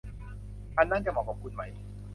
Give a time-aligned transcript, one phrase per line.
[0.77, 1.63] อันนั้นจะเหมาะกับคุณไหม